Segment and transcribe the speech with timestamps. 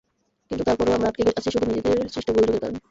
[0.51, 2.79] কিন্তু তার পরও আমরা আটকে আছি শুধু নিজেদের সৃষ্ট গোলযোগের কারণে।